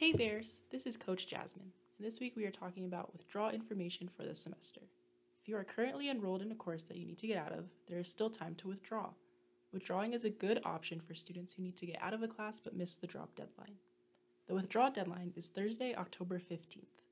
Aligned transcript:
Hey 0.00 0.14
Bears, 0.14 0.62
this 0.70 0.86
is 0.86 0.96
Coach 0.96 1.26
Jasmine, 1.26 1.72
and 1.98 2.06
this 2.06 2.20
week 2.20 2.32
we 2.34 2.46
are 2.46 2.50
talking 2.50 2.86
about 2.86 3.12
withdrawal 3.12 3.50
information 3.50 4.08
for 4.08 4.22
the 4.22 4.34
semester. 4.34 4.80
If 5.42 5.46
you 5.46 5.58
are 5.58 5.62
currently 5.62 6.08
enrolled 6.08 6.40
in 6.40 6.50
a 6.50 6.54
course 6.54 6.84
that 6.84 6.96
you 6.96 7.04
need 7.04 7.18
to 7.18 7.26
get 7.26 7.36
out 7.36 7.52
of, 7.52 7.66
there 7.86 7.98
is 7.98 8.08
still 8.08 8.30
time 8.30 8.54
to 8.54 8.68
withdraw. 8.68 9.10
Withdrawing 9.74 10.14
is 10.14 10.24
a 10.24 10.30
good 10.30 10.58
option 10.64 11.02
for 11.06 11.14
students 11.14 11.52
who 11.52 11.62
need 11.62 11.76
to 11.76 11.84
get 11.84 12.00
out 12.00 12.14
of 12.14 12.22
a 12.22 12.28
class 12.28 12.58
but 12.58 12.74
miss 12.74 12.94
the 12.94 13.06
drop 13.06 13.34
deadline. 13.34 13.74
The 14.48 14.54
withdrawal 14.54 14.90
deadline 14.90 15.34
is 15.36 15.48
Thursday, 15.48 15.94
October 15.94 16.40
15th. 16.40 17.04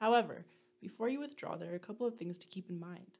However, 0.00 0.44
before 0.80 1.08
you 1.08 1.20
withdraw, 1.20 1.54
there 1.54 1.70
are 1.70 1.76
a 1.76 1.78
couple 1.78 2.04
of 2.04 2.16
things 2.16 2.36
to 2.38 2.48
keep 2.48 2.68
in 2.68 2.80
mind. 2.80 3.18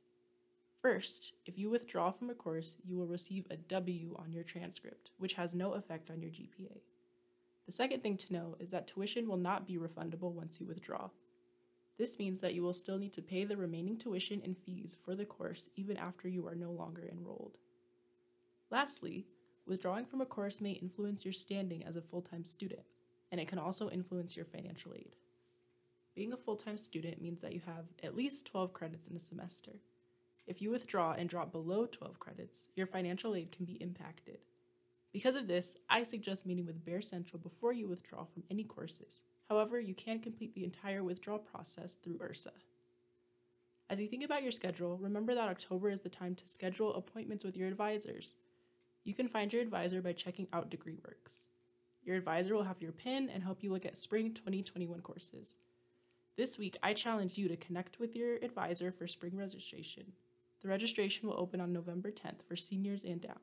First, 0.82 1.34
if 1.46 1.56
you 1.56 1.70
withdraw 1.70 2.10
from 2.10 2.30
a 2.30 2.34
course, 2.34 2.74
you 2.84 2.96
will 2.96 3.06
receive 3.06 3.46
a 3.48 3.56
W 3.58 4.16
on 4.18 4.32
your 4.32 4.42
transcript, 4.42 5.12
which 5.18 5.34
has 5.34 5.54
no 5.54 5.74
effect 5.74 6.10
on 6.10 6.20
your 6.20 6.32
GPA. 6.32 6.80
The 7.68 7.72
second 7.72 8.02
thing 8.02 8.16
to 8.16 8.32
know 8.32 8.56
is 8.58 8.70
that 8.70 8.86
tuition 8.86 9.28
will 9.28 9.36
not 9.36 9.66
be 9.66 9.76
refundable 9.76 10.32
once 10.32 10.58
you 10.58 10.64
withdraw. 10.64 11.10
This 11.98 12.18
means 12.18 12.40
that 12.40 12.54
you 12.54 12.62
will 12.62 12.72
still 12.72 12.96
need 12.96 13.12
to 13.12 13.20
pay 13.20 13.44
the 13.44 13.58
remaining 13.58 13.98
tuition 13.98 14.40
and 14.42 14.56
fees 14.56 14.96
for 15.04 15.14
the 15.14 15.26
course 15.26 15.68
even 15.76 15.98
after 15.98 16.28
you 16.28 16.46
are 16.48 16.54
no 16.54 16.70
longer 16.70 17.06
enrolled. 17.12 17.58
Lastly, 18.70 19.26
withdrawing 19.66 20.06
from 20.06 20.22
a 20.22 20.24
course 20.24 20.62
may 20.62 20.70
influence 20.70 21.26
your 21.26 21.34
standing 21.34 21.84
as 21.84 21.96
a 21.96 22.00
full 22.00 22.22
time 22.22 22.42
student, 22.42 22.86
and 23.30 23.38
it 23.38 23.48
can 23.48 23.58
also 23.58 23.90
influence 23.90 24.34
your 24.34 24.46
financial 24.46 24.94
aid. 24.94 25.16
Being 26.14 26.32
a 26.32 26.38
full 26.38 26.56
time 26.56 26.78
student 26.78 27.20
means 27.20 27.42
that 27.42 27.52
you 27.52 27.60
have 27.66 27.84
at 28.02 28.16
least 28.16 28.46
12 28.46 28.72
credits 28.72 29.08
in 29.08 29.16
a 29.16 29.20
semester. 29.20 29.72
If 30.46 30.62
you 30.62 30.70
withdraw 30.70 31.12
and 31.12 31.28
drop 31.28 31.52
below 31.52 31.84
12 31.84 32.18
credits, 32.18 32.68
your 32.76 32.86
financial 32.86 33.34
aid 33.34 33.52
can 33.52 33.66
be 33.66 33.74
impacted. 33.74 34.38
Because 35.12 35.36
of 35.36 35.48
this, 35.48 35.76
I 35.88 36.02
suggest 36.02 36.46
meeting 36.46 36.66
with 36.66 36.84
Bear 36.84 37.00
Central 37.00 37.40
before 37.40 37.72
you 37.72 37.88
withdraw 37.88 38.24
from 38.24 38.44
any 38.50 38.64
courses. 38.64 39.22
However, 39.48 39.80
you 39.80 39.94
can 39.94 40.20
complete 40.20 40.54
the 40.54 40.64
entire 40.64 41.02
withdrawal 41.02 41.38
process 41.38 41.96
through 41.96 42.18
URSA. 42.18 42.52
As 43.90 43.98
you 43.98 44.06
think 44.06 44.22
about 44.22 44.42
your 44.42 44.52
schedule, 44.52 44.98
remember 44.98 45.34
that 45.34 45.48
October 45.48 45.88
is 45.88 46.02
the 46.02 46.10
time 46.10 46.34
to 46.34 46.46
schedule 46.46 46.94
appointments 46.94 47.42
with 47.42 47.56
your 47.56 47.68
advisors. 47.68 48.34
You 49.04 49.14
can 49.14 49.28
find 49.28 49.50
your 49.50 49.62
advisor 49.62 50.02
by 50.02 50.12
checking 50.12 50.46
out 50.52 50.70
DegreeWorks. 50.70 51.46
Your 52.04 52.16
advisor 52.16 52.54
will 52.54 52.64
have 52.64 52.82
your 52.82 52.92
PIN 52.92 53.30
and 53.30 53.42
help 53.42 53.62
you 53.62 53.72
look 53.72 53.86
at 53.86 53.96
spring 53.96 54.34
2021 54.34 55.00
courses. 55.00 55.56
This 56.36 56.58
week, 56.58 56.76
I 56.82 56.92
challenge 56.92 57.38
you 57.38 57.48
to 57.48 57.56
connect 57.56 57.98
with 57.98 58.14
your 58.14 58.36
advisor 58.36 58.92
for 58.92 59.06
spring 59.06 59.36
registration. 59.36 60.12
The 60.60 60.68
registration 60.68 61.26
will 61.26 61.40
open 61.40 61.60
on 61.60 61.72
November 61.72 62.10
10th 62.10 62.42
for 62.46 62.56
seniors 62.56 63.04
and 63.04 63.20
down. 63.20 63.40